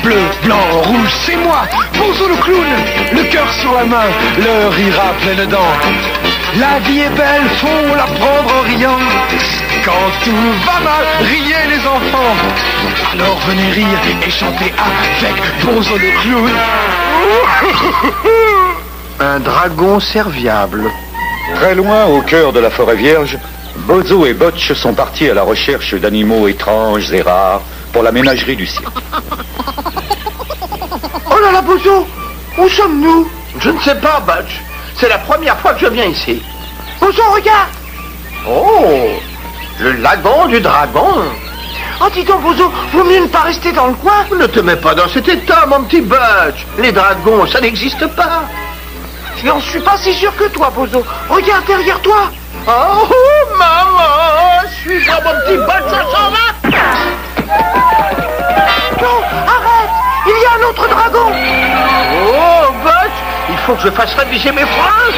[0.04, 1.62] Bleu, blanc, rouge, c'est moi,
[1.96, 2.80] Bozo le clown,
[3.14, 5.76] le cœur sur la main, le rire à pleines dents.
[6.58, 9.00] La vie est belle, faut la prendre en riant.
[9.84, 12.34] Quand tout va mal, riez les enfants.
[13.14, 16.52] Alors venez rire et chanter avec Bozo le clown.
[19.20, 20.84] Un dragon serviable.
[21.54, 23.38] Très loin, au cœur de la forêt vierge,
[23.88, 28.54] Bozo et Botch sont partis à la recherche d'animaux étranges et rares pour la ménagerie
[28.54, 28.84] du cirque.
[31.30, 32.06] Oh là là, Bozo
[32.58, 33.30] Où sommes-nous?
[33.58, 34.60] Je ne sais pas, Butch.
[34.96, 36.42] C'est la première fois que je viens ici.
[37.00, 37.68] Bozo, regarde
[38.46, 39.08] Oh
[39.80, 41.22] Le lagon du dragon
[42.00, 44.76] Oh, dis donc, Bozo, vaut mieux ne pas rester dans le coin Ne te mets
[44.76, 48.42] pas dans cet état, mon petit Butch Les dragons, ça n'existe pas
[49.40, 51.02] Je n'en suis pas si sûr que toi, Bozo.
[51.30, 52.30] Regarde derrière toi
[52.70, 53.08] Oh,
[53.56, 56.46] maman Je suis dans mon petit Butch, ça s'en va?
[59.00, 59.94] Non, arrête
[60.26, 61.32] Il y a un autre dragon.
[62.28, 65.14] Oh, Butch Il faut que je fasse réviser mes phrases.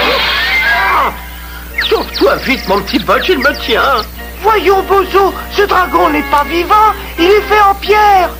[1.89, 3.97] Sauve-toi vite, mon petit Butch, il me tient.
[4.43, 8.31] Voyons, Bozo, ce dragon n'est pas vivant, il est fait en pierre.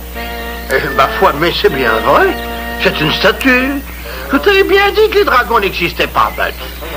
[0.73, 2.29] Eh, ma foi, mais c'est bien vrai.
[2.81, 3.73] C'est une statue
[4.33, 6.55] Je t'avais bien dit que les dragons n'existaient pas, Butch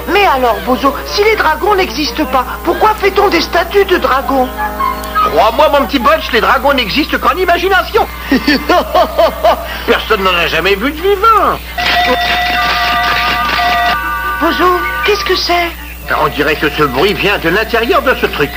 [0.10, 4.48] Mais alors, Bozo, si les dragons n'existent pas, pourquoi fait-on des statues de dragons?
[5.32, 8.06] Crois-moi, mon petit Butch, les dragons n'existent qu'en imagination.
[9.88, 11.58] Personne n'en a jamais vu de vivant.
[14.40, 15.72] Bozo, qu'est-ce que c'est?
[16.22, 18.52] On dirait que ce bruit vient de l'intérieur de ce truc.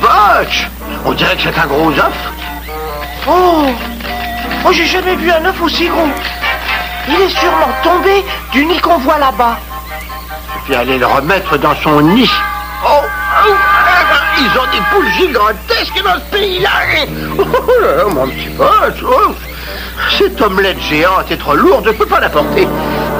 [0.00, 0.68] Butch
[1.04, 2.30] On dirait que c'est un gros œuf.
[3.26, 3.66] Oh
[4.64, 6.08] Oh, j'ai jamais vu un œuf aussi gros.
[7.08, 9.58] Il est sûrement tombé du nid qu'on voit là-bas.
[10.66, 12.30] Je vais aller le remettre dans son nid.
[12.84, 16.70] Oh, oh, ah, ils ont des poules gigantesques dans ce pays-là.
[17.38, 17.44] Oh,
[17.80, 19.02] là là, mon petit pote.
[19.04, 19.34] oh.
[20.18, 22.66] Cette omelette géante est trop lourde, je ne peux pas la porter.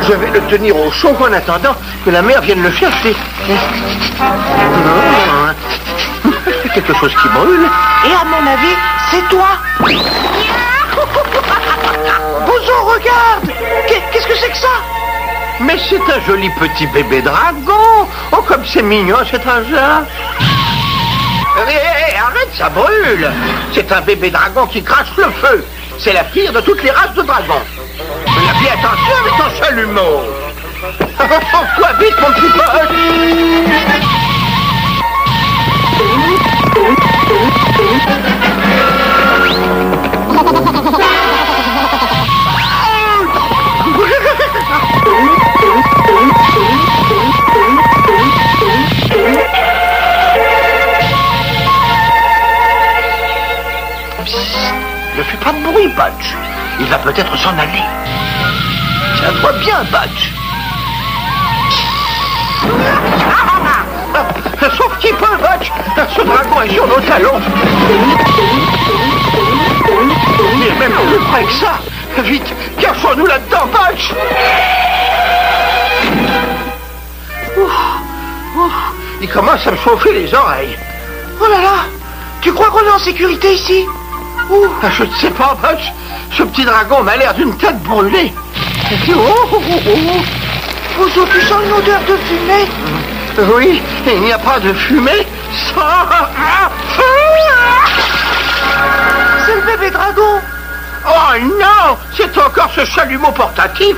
[0.03, 1.75] Je vais le tenir au chaud en attendant
[2.05, 3.15] que la mère vienne le chercher.
[6.63, 7.69] C'est quelque chose qui brûle.
[8.07, 8.77] Et à mon avis,
[9.11, 9.49] c'est toi.
[12.47, 13.49] Bozo, regarde
[13.87, 14.69] Qu'est- Qu'est-ce que c'est que ça
[15.61, 18.07] Mais c'est un joli petit bébé dragon.
[18.33, 20.05] Oh, comme c'est mignon, cet âge-là
[21.69, 23.31] Hé, hé, arrête, ça brûle.
[23.75, 25.65] C'est un bébé dragon qui crache le feu.
[25.99, 27.63] C'est la pire de toutes les races de dragons.
[27.99, 30.23] Mais fais attention avec ton chalumeau
[31.79, 34.03] Quoi vite, mon petit pote
[55.43, 56.35] pas de bruit, Badge.
[56.81, 57.83] Il va peut-être s'en aller.
[59.19, 59.85] Tiens-toi bien.
[64.15, 64.29] Ah,
[64.77, 65.71] Sauf qu'il peut, Badge.
[66.17, 67.41] Ce dragon est sur nos talons.
[70.55, 71.79] Il est même plus près que ça.
[72.23, 73.69] Vite, cachons-nous là-dedans,
[77.57, 78.73] ouf,
[79.21, 80.77] Il commence à me chauffer les oreilles.
[81.41, 81.87] Oh là là
[82.43, 83.87] Tu crois qu'on est en sécurité ici?
[84.91, 85.93] Je ne sais pas, Butch.
[86.37, 88.33] Ce petit dragon m'a l'air d'une tête brûlée.
[89.09, 89.15] Oh,
[89.53, 90.23] oh, oh, oh.
[90.99, 92.69] Bozo, tu sens une odeur de fumée
[93.55, 95.27] Oui, il n'y a pas de fumée
[95.75, 95.81] sans...
[99.47, 100.41] C'est le bébé dragon
[101.07, 103.97] Oh non C'est encore ce chalumeau portatif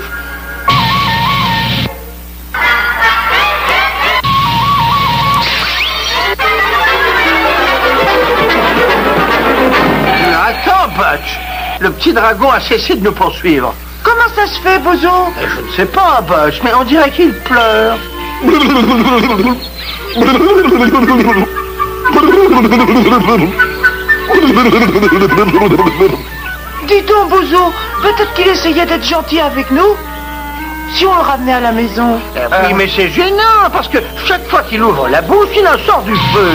[11.80, 13.74] Le petit dragon a cessé de nous poursuivre.
[14.02, 15.08] Comment ça se fait, Bozo?
[15.40, 17.96] Je ne sais pas, Butch, mais on dirait qu'il pleure.
[26.86, 27.72] Dis donc, Bozo,
[28.02, 29.96] peut-être qu'il essayait d'être gentil avec nous
[30.94, 34.62] Si on le ramenait à la maison Oui, mais c'est gênant, parce que chaque fois
[34.62, 36.50] qu'il ouvre la bouche, il en sort du feu.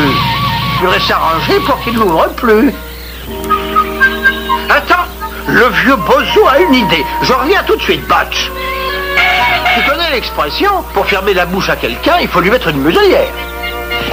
[0.76, 2.72] Il faudrait s'arranger pour qu'il n'ouvre plus.
[4.70, 4.98] Attends,
[5.53, 7.05] le vieux Bozo a une idée.
[7.23, 8.51] Je reviens tout de suite, Batch.
[9.73, 13.29] Tu connais l'expression Pour fermer la bouche à quelqu'un, il faut lui mettre une muselière.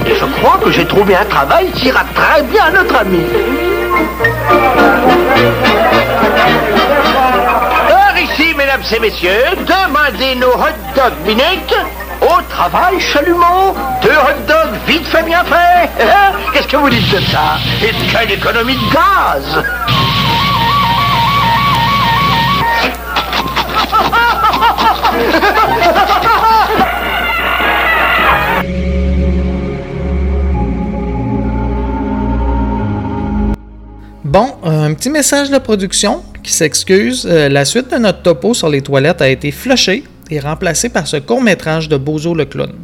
[0.07, 3.23] Et je crois que j'ai trouvé un travail qui ira très bien à notre ami.
[7.89, 11.77] Par ici, mesdames et messieurs, demandez nos hot dog minutes
[12.23, 15.91] au travail, chalumeau Deux hot dogs vite fait, bien fait
[16.53, 17.59] Qu'est-ce que vous dites de ça?
[17.83, 19.63] Et quelle économie de gaz
[34.37, 37.27] Bon, euh, un petit message de production qui s'excuse.
[37.31, 41.07] Euh, la suite de notre topo sur les toilettes a été flushée et remplacée par
[41.07, 42.75] ce court-métrage de Bozo le clown.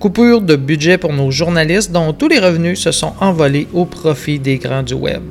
[0.00, 4.40] Coupure de budget pour nos journalistes dont tous les revenus se sont envolés au profit
[4.40, 5.22] des grands du web.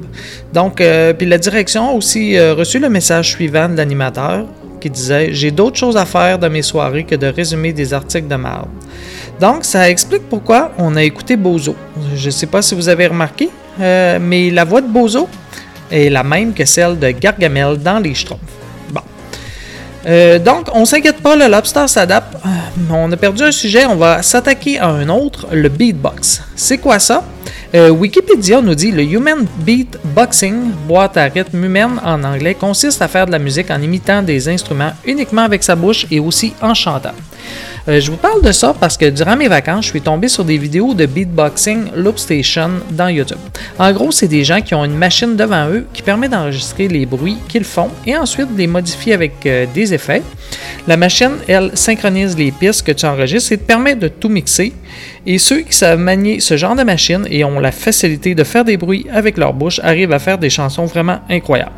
[0.53, 4.45] Donc, euh, puis la direction a aussi reçu le message suivant de l'animateur
[4.79, 8.27] qui disait J'ai d'autres choses à faire dans mes soirées que de résumer des articles
[8.27, 8.69] de marde.
[9.39, 11.75] Donc, ça explique pourquoi on a écouté Bozo.
[12.15, 13.49] Je ne sais pas si vous avez remarqué,
[13.79, 15.29] euh, mais la voix de Bozo
[15.91, 18.41] est la même que celle de Gargamel dans Les Schtroumpfs.
[18.91, 19.01] Bon.
[20.05, 22.35] Euh, donc, on s'inquiète pas, le lobster s'adapte.
[22.91, 26.41] On a perdu un sujet, on va s'attaquer à un autre, le beatbox.
[26.55, 27.23] C'est quoi ça?
[27.75, 33.07] Euh, Wikipédia nous dit le Human Beatboxing, boîte à rythme humaine en anglais, consiste à
[33.07, 36.73] faire de la musique en imitant des instruments uniquement avec sa bouche et aussi en
[36.73, 37.13] chantant.
[37.87, 40.43] Euh, je vous parle de ça parce que durant mes vacances, je suis tombé sur
[40.43, 43.37] des vidéos de beatboxing Loop Station dans YouTube.
[43.77, 47.05] En gros, c'est des gens qui ont une machine devant eux qui permet d'enregistrer les
[47.05, 50.23] bruits qu'ils font et ensuite de les modifier avec euh, des effets.
[50.87, 54.73] La machine, elle, synchronise les pistes que tu enregistres et te permet de tout mixer.
[55.25, 58.65] Et ceux qui savent manier ce genre de machine et ont la facilité de faire
[58.65, 61.71] des bruits avec leur bouche arrivent à faire des chansons vraiment incroyables.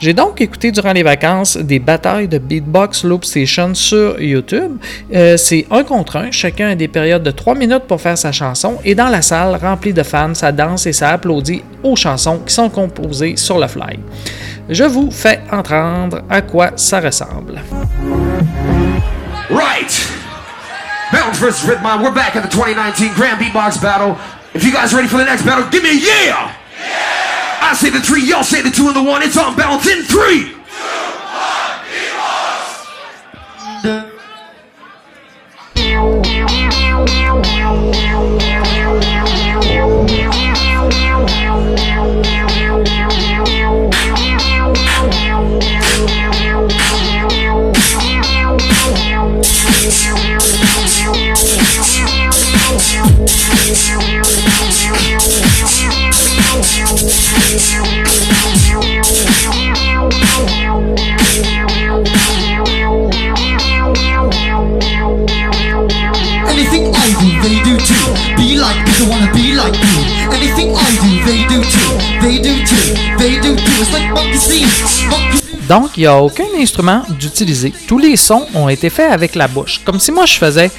[0.00, 4.76] J'ai donc écouté durant les vacances des batailles de beatbox Loop Station sur YouTube.
[5.14, 8.32] Euh, c'est un contre un, chacun a des périodes de 3 minutes pour faire sa
[8.32, 12.40] chanson et dans la salle remplie de fans, ça danse et ça applaudit aux chansons
[12.46, 13.98] qui sont composées sur le fly.
[14.68, 17.60] Je vous fais entendre à quoi ça ressemble.
[19.50, 20.08] Right.
[21.10, 22.02] Mountains versus Rhythmon.
[22.02, 24.16] We're back at the 2019 Grand Beatbox Battle.
[24.54, 26.52] If you guys ready for the next battle, give me a yeah!
[27.62, 29.22] I say the three, y'all say the two and the one.
[29.22, 30.58] It's on balance in three.
[66.48, 68.06] Anything I do, they do too.
[68.36, 69.98] Be like me, they wanna be like you.
[70.32, 71.92] Anything I do, they do too.
[72.20, 72.94] They do too.
[73.18, 73.80] They do too.
[73.80, 74.66] It's like monkey see,
[75.08, 75.38] monkey
[75.68, 77.72] Donc, il n'y a aucun instrument d'utiliser.
[77.86, 80.70] Tous les sons ont été faits avec la bouche, comme si moi je faisais.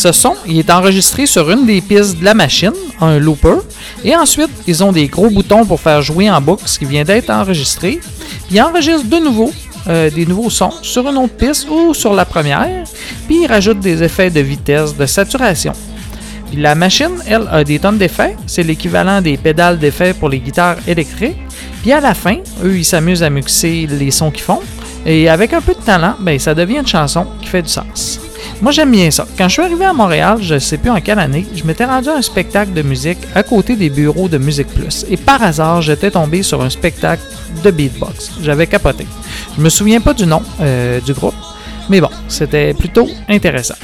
[0.00, 2.72] Ce son, il est enregistré sur une des pistes de la machine,
[3.02, 3.58] un looper,
[4.02, 7.04] et ensuite, ils ont des gros boutons pour faire jouer en boucle ce qui vient
[7.04, 8.00] d'être enregistré.
[8.46, 9.52] Puis ils enregistrent de nouveau
[9.88, 12.84] euh, des nouveaux sons sur une autre piste ou sur la première,
[13.26, 15.74] puis ils rajoutent des effets de vitesse, de saturation.
[16.50, 18.36] Puis la machine, elle, a des tonnes d'effets.
[18.46, 21.36] C'est l'équivalent des pédales d'effets pour les guitares électriques.
[21.82, 24.60] Puis à la fin, eux, ils s'amusent à mixer les sons qu'ils font.
[25.04, 28.18] Et avec un peu de talent, ben, ça devient une chanson qui fait du sens.
[28.60, 29.26] Moi, j'aime bien ça.
[29.38, 31.86] Quand je suis arrivé à Montréal, je ne sais plus en quelle année, je m'étais
[31.86, 35.06] rendu à un spectacle de musique à côté des bureaux de Musique Plus.
[35.10, 37.22] Et par hasard, j'étais tombé sur un spectacle
[37.64, 38.32] de beatbox.
[38.42, 39.06] J'avais capoté.
[39.56, 41.34] Je me souviens pas du nom euh, du groupe,
[41.88, 43.76] mais bon, c'était plutôt intéressant.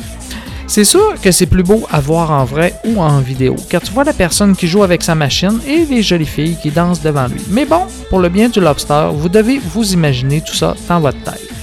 [0.66, 3.92] C'est sûr que c'est plus beau à voir en vrai ou en vidéo, car tu
[3.92, 7.28] vois la personne qui joue avec sa machine et les jolies filles qui dansent devant
[7.28, 7.40] lui.
[7.48, 11.22] Mais bon, pour le bien du lobster, vous devez vous imaginer tout ça dans votre
[11.22, 11.55] tête.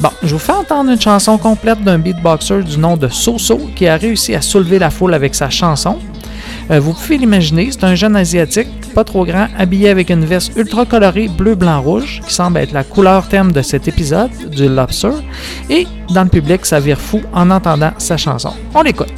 [0.00, 3.86] Bon, je vous fais entendre une chanson complète d'un beatboxer du nom de Soso qui
[3.86, 5.98] a réussi à soulever la foule avec sa chanson.
[6.70, 10.52] Euh, vous pouvez l'imaginer, c'est un jeune asiatique, pas trop grand, habillé avec une veste
[10.56, 14.68] ultra colorée bleu, blanc, rouge, qui semble être la couleur thème de cet épisode du
[14.68, 15.12] Lobster.
[15.68, 18.52] Et dans le public, ça vire fou en entendant sa chanson.
[18.74, 19.12] On l'écoute.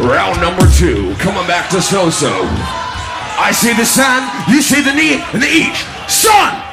[0.00, 2.30] Round number two, coming back to so-so.
[3.40, 5.86] I see the sun, you see the knee, and the each.
[6.08, 6.67] Son!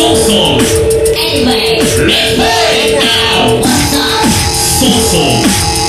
[0.00, 0.62] Soulful.
[1.14, 1.76] Anyway.
[1.76, 2.98] Anyway.
[3.04, 3.60] Now.
[3.60, 4.24] What's up?
[4.80, 5.79] Soulful.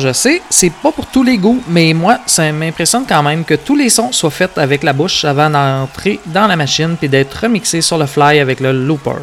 [0.00, 3.54] Je sais, c'est pas pour tous les goûts, mais moi, ça m'impressionne quand même que
[3.54, 7.34] tous les sons soient faits avec la bouche avant d'entrer dans la machine puis d'être
[7.34, 9.20] remixés sur le fly avec le looper.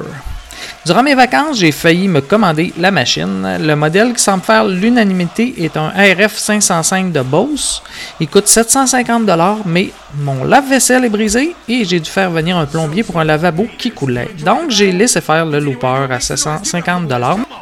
[0.88, 3.58] Durant mes vacances, j'ai failli me commander la machine.
[3.60, 7.84] Le modèle qui semble faire l'unanimité est un RF 505 de Bose.
[8.22, 9.30] Il coûte 750
[9.66, 9.90] mais
[10.22, 13.92] mon lave-vaisselle est brisé et j'ai dû faire venir un plombier pour un lavabo qui
[13.92, 14.30] coulait.
[14.46, 17.12] Donc, j'ai laissé faire le looper à 750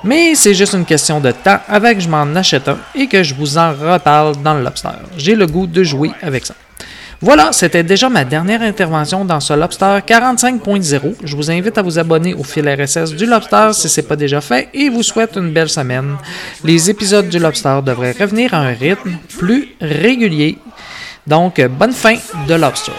[0.03, 3.23] mais c'est juste une question de temps avant que je m'en achète un et que
[3.23, 4.89] je vous en reparle dans le Lobster.
[5.17, 6.53] J'ai le goût de jouer avec ça.
[7.21, 11.15] Voilà, c'était déjà ma dernière intervention dans ce Lobster 45.0.
[11.23, 14.15] Je vous invite à vous abonner au fil RSS du Lobster si ce n'est pas
[14.15, 16.17] déjà fait et vous souhaite une belle semaine.
[16.63, 20.57] Les épisodes du Lobster devraient revenir à un rythme plus régulier.
[21.25, 22.15] Donc, bonne fin
[22.47, 22.91] de Lobster.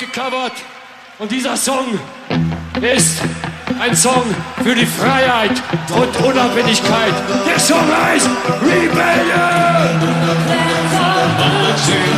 [0.00, 0.52] Gecovert
[1.18, 1.86] und dieser Song
[2.80, 3.20] ist
[3.78, 4.24] ein Song
[4.62, 5.52] für die Freiheit
[5.94, 7.12] und Unabhängigkeit.
[7.46, 8.28] Der Song heißt
[8.62, 9.60] Rebellion!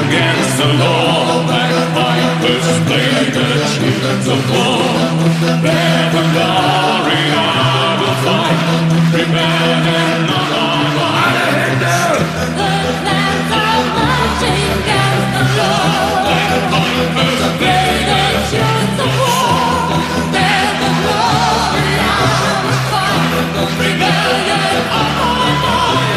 [0.05, 5.63] Against the law, bagpipers play the tunes of war.
[5.63, 8.59] Bear the glory, I will fight.
[9.15, 10.73] Rebellion on our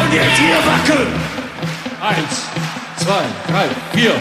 [0.02, 1.08] Und jetzt hier wackeln!
[2.00, 2.46] Eins,
[2.98, 4.12] zwei, drei, vier.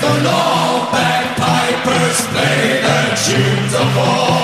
[0.00, 0.90] The law.
[0.92, 4.38] Bagpipers play the tunes of war.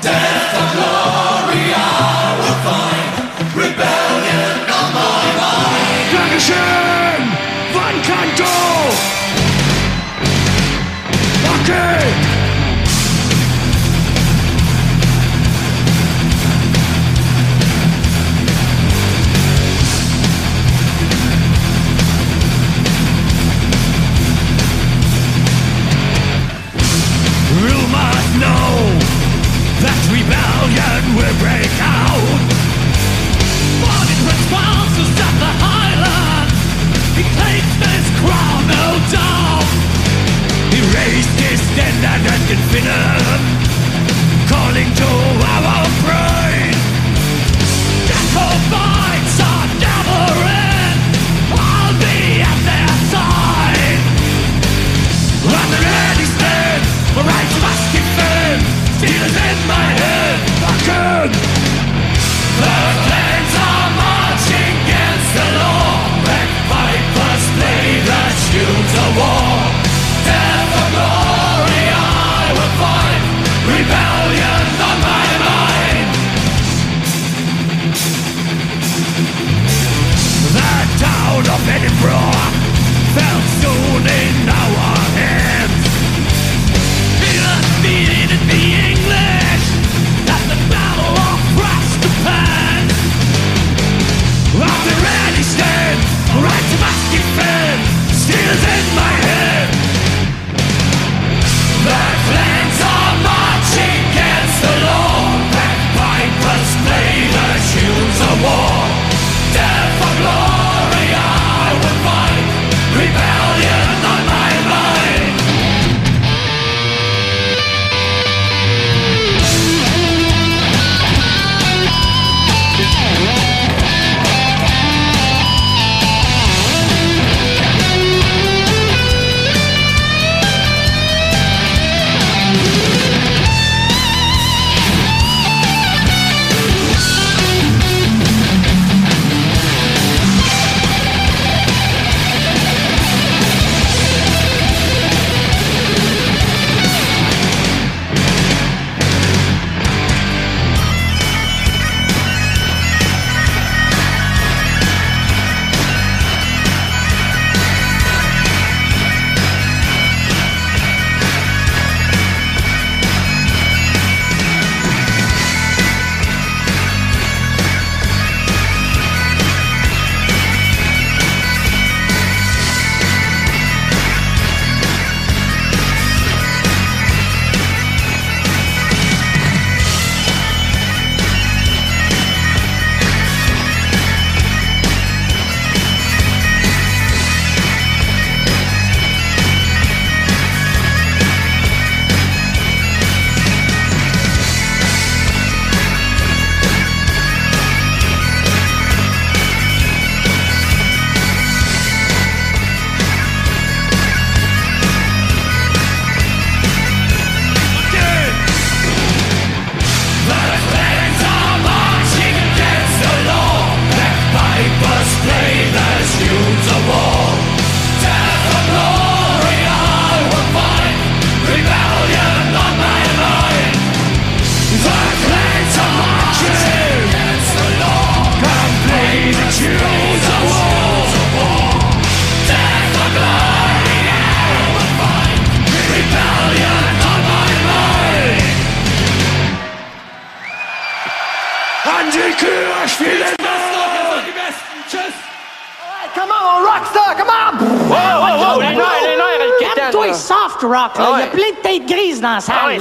[0.00, 3.10] Death or glory, I will find.
[3.54, 6.06] Rebellion on my mind.
[6.12, 7.22] Dankeschön!
[7.74, 8.59] Wann Kanto!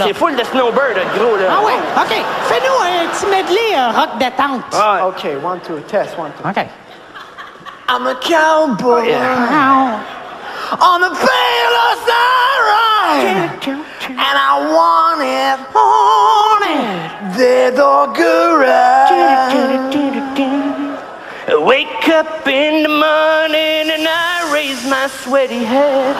[0.10, 1.49] C'est full de snowbird, gros, là.
[1.51, 2.16] Ah ouais, OK.
[2.47, 4.64] Fais-nous un petit medley euh, rock détente.
[4.74, 6.49] Ah, OK, one, two, test, one, two.
[6.49, 6.68] OK.
[7.88, 9.01] I'm a cowboy.
[9.01, 9.99] Oh, yeah.
[10.82, 11.99] On the field of.
[14.10, 15.60] And I want it.
[15.76, 17.38] Want it.
[17.38, 18.39] The dogger.
[21.68, 26.16] Wake up in the morning and I raise my sweaty head.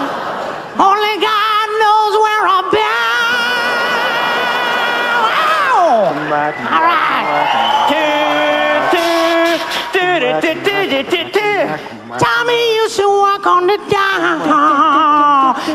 [0.78, 2.89] Only God knows where I've been.
[6.00, 7.92] All right.
[7.92, 8.00] do
[10.00, 11.52] do do do do do do.
[12.18, 14.40] Tommy used to walk on the down.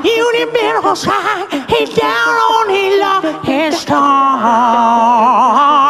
[0.02, 1.44] Unibet was high.
[1.68, 3.44] He's down on his luck.
[3.44, 5.83] His star.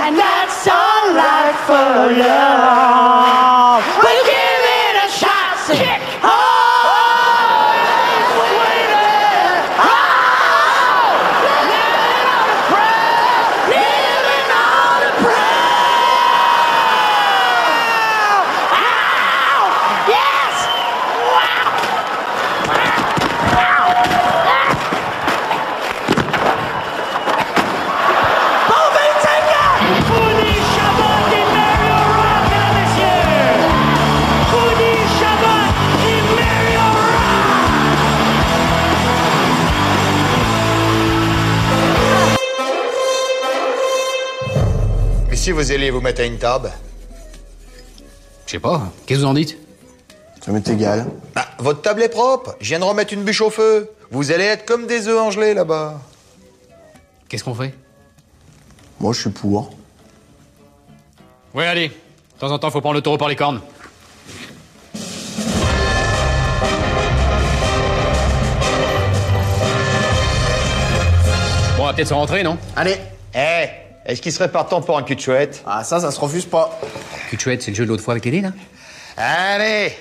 [0.00, 3.71] and that's all right for love.
[45.42, 46.70] Si vous alliez vous mettre à une table
[48.46, 48.92] Je sais pas.
[49.06, 49.58] Qu'est-ce que vous en dites?
[50.40, 51.08] Ça m'est égal.
[51.34, 52.54] Bah, votre table est propre.
[52.60, 53.90] Je viens de remettre une bûche au feu.
[54.12, 56.00] Vous allez être comme des œufs en gelée là-bas.
[57.28, 57.74] Qu'est-ce qu'on fait?
[59.00, 59.72] Moi, je suis pour.
[61.54, 61.88] Ouais, allez.
[61.88, 63.60] De temps en temps, faut prendre le taureau par les cornes.
[71.76, 72.56] Bon, on va peut-être se rentrer, non?
[72.76, 72.96] Allez.
[73.34, 76.46] Eh, est-ce qu'il serait partant pour un cul de chouette Ah, ça, ça se refuse
[76.46, 76.78] pas.
[77.30, 78.52] Cul de chouette, c'est le jeu de l'autre fois avec les dés, là
[79.16, 79.92] Allez,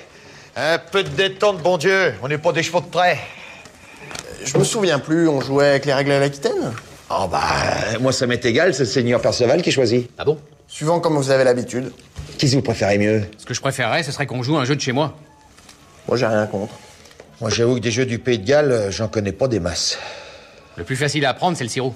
[0.55, 2.13] un peu de détente, bon Dieu.
[2.23, 3.19] On n'est pas des chevaux de trait.
[4.43, 6.73] Je me souviens plus, on jouait avec les règles à l'Aquitaine
[7.09, 7.41] Oh bah,
[7.99, 10.09] moi ça m'est égal, c'est le seigneur Perceval qui choisit.
[10.17, 10.39] Ah bon?
[10.67, 11.91] Suivant comme vous avez l'habitude.
[12.37, 13.23] Qu'est-ce que vous préférez mieux?
[13.37, 15.13] Ce que je préférerais, ce serait qu'on joue un jeu de chez moi.
[16.07, 16.73] Moi, j'ai rien contre.
[17.41, 19.97] Moi j'avoue que des jeux du Pays de Galles, euh, j'en connais pas des masses.
[20.77, 21.93] Le plus facile à apprendre, c'est le sirop.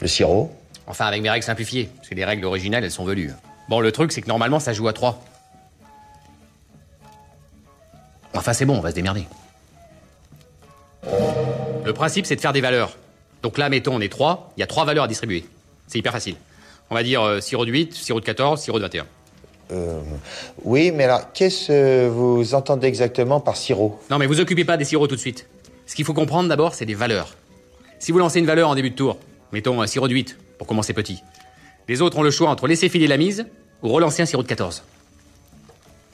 [0.00, 0.50] Le sirop?
[0.86, 1.90] Enfin, avec mes règles simplifiées.
[1.96, 3.32] Parce que les règles originales, elles sont velues.
[3.68, 5.22] Bon, le truc, c'est que normalement, ça joue à 3.
[8.34, 9.26] Enfin, c'est bon, on va se démerder.
[11.84, 12.96] Le principe, c'est de faire des valeurs.
[13.42, 15.44] Donc là, mettons, on est 3, il y a 3 valeurs à distribuer.
[15.86, 16.36] C'est hyper facile.
[16.90, 19.06] On va dire euh, sirop de 8, sirop de 14, sirop de 21.
[19.72, 20.00] Euh,
[20.64, 24.00] oui, mais alors, qu'est-ce que vous entendez exactement par sirop?
[24.10, 25.46] Non, mais vous occupez pas des sirops tout de suite.
[25.86, 27.34] Ce qu'il faut comprendre d'abord, c'est des valeurs.
[27.98, 29.18] Si vous lancez une valeur en début de tour,
[29.52, 31.22] mettons un sirop de 8, pour commencer petit,
[31.88, 33.46] les autres ont le choix entre laisser filer la mise
[33.82, 34.82] ou relancer un sirop de 14.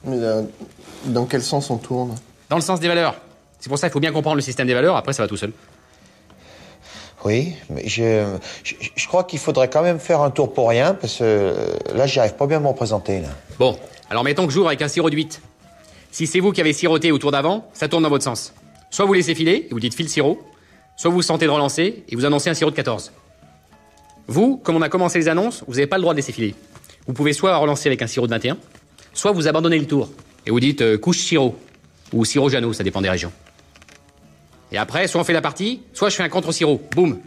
[0.05, 0.43] Mais euh,
[1.05, 2.15] dans quel sens on tourne?
[2.49, 3.15] Dans le sens des valeurs.
[3.59, 5.37] C'est pour ça qu'il faut bien comprendre le système des valeurs, après ça va tout
[5.37, 5.53] seul.
[7.23, 8.25] Oui, mais je,
[8.63, 11.55] je, je crois qu'il faudrait quand même faire un tour pour rien, parce que euh,
[11.95, 13.21] là, j'y arrive pas bien à me représenter.
[13.21, 13.29] Là.
[13.57, 13.77] Bon,
[14.09, 15.41] alors mettons que joue avec un sirop de 8.
[16.11, 18.53] Si c'est vous qui avez siroté au tour d'avant, ça tourne dans votre sens.
[18.89, 20.39] Soit vous laissez filer, et vous dites file sirop,
[20.97, 23.13] soit vous sentez de relancer, et vous annoncez un sirop de 14.
[24.33, 26.55] Vous, comme on a commencé les annonces, vous n'avez pas le droit de laisser filer.
[27.05, 28.57] Vous pouvez soit relancer avec un sirop de 21,
[29.13, 30.09] soit vous abandonnez le tour,
[30.47, 31.55] et vous dites euh, couche sirop,
[32.11, 33.31] ou sirop Jeannot, ça dépend des régions.
[34.71, 37.19] Et après, soit on fait la partie, soit je fais un contre-sirop, boum.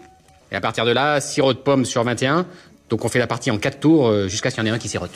[0.51, 2.45] Et à partir de là, sirop de pomme sur 21,
[2.91, 4.75] donc on fait la partie en 4 tours euh, jusqu'à ce qu'il y en ait
[4.75, 5.13] un qui sirote.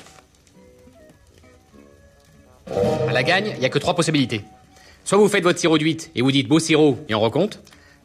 [2.69, 4.45] À la gagne, il n'y a que trois possibilités.
[5.05, 7.59] Soit vous faites votre sirop de 8 et vous dites beau sirop et on recompte.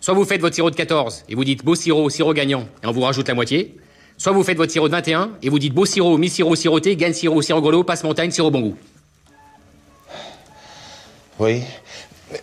[0.05, 2.85] Soit vous faites votre sirop de 14 et vous dites beau sirop, sirop gagnant et
[2.85, 3.75] on vous rajoute la moitié.
[4.19, 7.13] Soit vous faites votre sirop de 21 et vous dites beau sirop, mi-sirop, siroté, gagne
[7.13, 8.75] sirop, sirop golo, passe montagne, sirop bon goût.
[11.39, 11.63] Oui.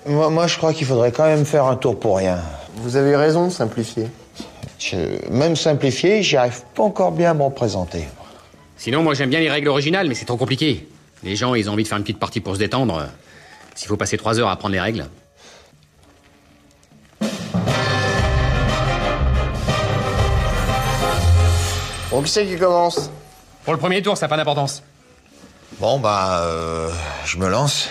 [0.07, 2.41] Moi, moi, je crois qu'il faudrait quand même faire un tour pour rien.
[2.79, 4.09] Vous avez raison, simplifier.
[4.81, 8.09] Je- même simplifié, j'y arrive pas encore bien à me représenter.
[8.77, 10.89] Sinon, moi j'aime bien les règles originales, mais c'est trop compliqué.
[11.23, 13.07] Les gens, ils ont envie de faire une petite partie pour se détendre.
[13.77, 15.07] S'il faut passer 3 heures à apprendre les règles.
[22.13, 23.11] Bon, qui c'est qui commence
[23.65, 24.83] Pour le premier tour, ça n'a pas d'importance.
[25.81, 26.91] Bon, bah, euh,
[27.25, 27.89] je me lance.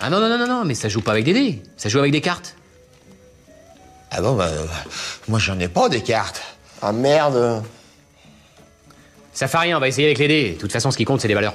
[0.00, 2.00] Ah non, non, non, non, non, mais ça joue pas avec des dés, ça joue
[2.00, 2.56] avec des cartes.
[4.10, 4.66] Ah bon, bah, euh,
[5.28, 6.42] moi j'en ai pas des cartes.
[6.82, 7.62] Ah merde
[9.32, 10.50] Ça fait rien, on va essayer avec les dés.
[10.54, 11.54] De toute façon, ce qui compte, c'est les valeurs.